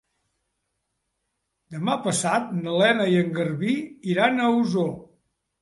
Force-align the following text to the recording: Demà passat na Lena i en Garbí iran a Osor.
Demà 1.75 1.97
passat 2.07 2.49
na 2.63 2.75
Lena 2.79 3.07
i 3.13 3.21
en 3.25 3.31
Garbí 3.39 3.79
iran 4.15 4.39
a 4.49 4.53
Osor. 4.57 4.93